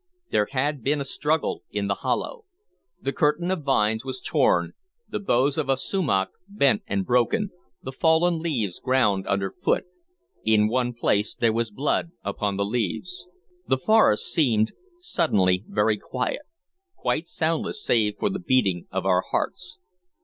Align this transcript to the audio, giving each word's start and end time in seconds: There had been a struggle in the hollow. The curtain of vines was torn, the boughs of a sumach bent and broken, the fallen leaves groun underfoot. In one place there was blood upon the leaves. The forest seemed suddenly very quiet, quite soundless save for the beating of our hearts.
There 0.31 0.47
had 0.49 0.81
been 0.81 0.99
a 0.99 1.05
struggle 1.05 1.61
in 1.69 1.85
the 1.85 1.93
hollow. 2.01 2.45
The 2.99 3.13
curtain 3.13 3.51
of 3.51 3.61
vines 3.61 4.03
was 4.03 4.19
torn, 4.19 4.73
the 5.07 5.19
boughs 5.19 5.59
of 5.59 5.69
a 5.69 5.77
sumach 5.77 6.29
bent 6.47 6.81
and 6.87 7.05
broken, 7.05 7.51
the 7.83 7.91
fallen 7.91 8.39
leaves 8.39 8.79
groun 8.79 9.27
underfoot. 9.27 9.83
In 10.43 10.67
one 10.67 10.93
place 10.95 11.35
there 11.35 11.53
was 11.53 11.69
blood 11.69 12.09
upon 12.23 12.57
the 12.57 12.65
leaves. 12.65 13.27
The 13.67 13.77
forest 13.77 14.25
seemed 14.33 14.71
suddenly 14.99 15.65
very 15.67 15.99
quiet, 15.99 16.47
quite 16.95 17.27
soundless 17.27 17.85
save 17.85 18.15
for 18.17 18.31
the 18.31 18.39
beating 18.39 18.87
of 18.89 19.05
our 19.05 19.21
hearts. 19.29 19.77